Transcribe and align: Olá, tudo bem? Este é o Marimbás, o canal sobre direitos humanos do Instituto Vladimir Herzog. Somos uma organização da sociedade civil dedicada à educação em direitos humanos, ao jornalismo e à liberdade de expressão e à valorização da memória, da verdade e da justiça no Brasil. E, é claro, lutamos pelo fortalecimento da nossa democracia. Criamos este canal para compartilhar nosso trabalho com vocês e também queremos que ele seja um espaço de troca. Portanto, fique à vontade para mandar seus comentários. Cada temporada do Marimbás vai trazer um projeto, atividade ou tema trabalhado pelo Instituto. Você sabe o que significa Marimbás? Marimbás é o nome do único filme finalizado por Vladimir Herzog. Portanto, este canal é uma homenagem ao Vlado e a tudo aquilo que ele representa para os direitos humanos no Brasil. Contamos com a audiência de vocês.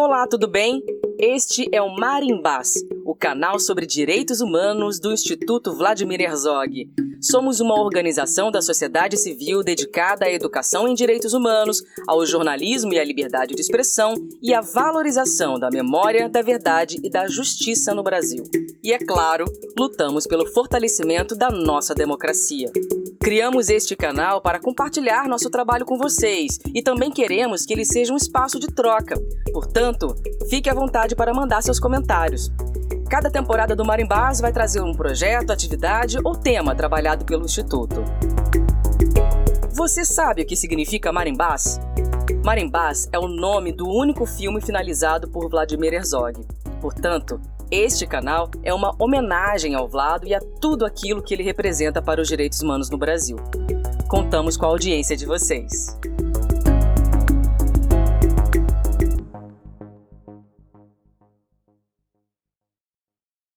Olá, 0.00 0.28
tudo 0.28 0.46
bem? 0.46 0.80
Este 1.18 1.68
é 1.72 1.82
o 1.82 1.88
Marimbás, 1.88 2.74
o 3.04 3.16
canal 3.16 3.58
sobre 3.58 3.84
direitos 3.84 4.40
humanos 4.40 5.00
do 5.00 5.12
Instituto 5.12 5.74
Vladimir 5.74 6.20
Herzog. 6.20 6.88
Somos 7.20 7.58
uma 7.58 7.74
organização 7.74 8.48
da 8.52 8.62
sociedade 8.62 9.16
civil 9.16 9.64
dedicada 9.64 10.26
à 10.26 10.30
educação 10.32 10.86
em 10.86 10.94
direitos 10.94 11.34
humanos, 11.34 11.82
ao 12.06 12.24
jornalismo 12.24 12.92
e 12.92 13.00
à 13.00 13.04
liberdade 13.04 13.56
de 13.56 13.60
expressão 13.60 14.14
e 14.40 14.54
à 14.54 14.60
valorização 14.60 15.58
da 15.58 15.68
memória, 15.68 16.28
da 16.28 16.42
verdade 16.42 17.00
e 17.02 17.10
da 17.10 17.26
justiça 17.26 17.92
no 17.92 18.04
Brasil. 18.04 18.44
E, 18.84 18.92
é 18.92 18.98
claro, 19.00 19.46
lutamos 19.76 20.28
pelo 20.28 20.46
fortalecimento 20.46 21.34
da 21.34 21.50
nossa 21.50 21.92
democracia. 21.92 22.70
Criamos 23.28 23.68
este 23.68 23.94
canal 23.94 24.40
para 24.40 24.58
compartilhar 24.58 25.28
nosso 25.28 25.50
trabalho 25.50 25.84
com 25.84 25.98
vocês 25.98 26.58
e 26.74 26.80
também 26.80 27.10
queremos 27.10 27.66
que 27.66 27.74
ele 27.74 27.84
seja 27.84 28.10
um 28.10 28.16
espaço 28.16 28.58
de 28.58 28.68
troca. 28.68 29.20
Portanto, 29.52 30.16
fique 30.48 30.70
à 30.70 30.72
vontade 30.72 31.14
para 31.14 31.34
mandar 31.34 31.62
seus 31.62 31.78
comentários. 31.78 32.50
Cada 33.10 33.30
temporada 33.30 33.76
do 33.76 33.84
Marimbás 33.84 34.40
vai 34.40 34.50
trazer 34.50 34.80
um 34.80 34.94
projeto, 34.94 35.50
atividade 35.50 36.16
ou 36.24 36.34
tema 36.34 36.74
trabalhado 36.74 37.26
pelo 37.26 37.44
Instituto. 37.44 38.02
Você 39.74 40.06
sabe 40.06 40.40
o 40.40 40.46
que 40.46 40.56
significa 40.56 41.12
Marimbás? 41.12 41.78
Marimbás 42.42 43.10
é 43.12 43.18
o 43.18 43.28
nome 43.28 43.72
do 43.72 43.86
único 43.86 44.24
filme 44.24 44.62
finalizado 44.62 45.28
por 45.28 45.50
Vladimir 45.50 45.92
Herzog. 45.92 46.46
Portanto, 46.80 47.38
este 47.70 48.06
canal 48.06 48.50
é 48.62 48.72
uma 48.72 48.94
homenagem 48.98 49.74
ao 49.74 49.86
Vlado 49.86 50.26
e 50.26 50.34
a 50.34 50.40
tudo 50.40 50.86
aquilo 50.86 51.22
que 51.22 51.34
ele 51.34 51.42
representa 51.42 52.00
para 52.00 52.20
os 52.20 52.28
direitos 52.28 52.62
humanos 52.62 52.88
no 52.88 52.96
Brasil. 52.96 53.36
Contamos 54.08 54.56
com 54.56 54.64
a 54.64 54.68
audiência 54.68 55.14
de 55.14 55.26
vocês. 55.26 55.98